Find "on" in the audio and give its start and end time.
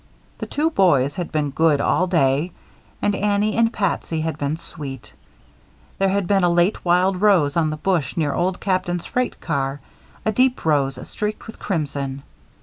7.55-7.69